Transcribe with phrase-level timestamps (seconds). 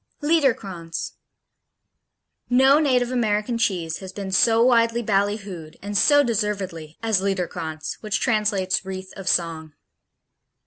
[0.23, 1.11] Liederkranz
[2.49, 8.19] No native American cheese has been so widely ballyhooed, and so deservedly, as Liederkranz, which
[8.19, 9.73] translates "Wreath of Song."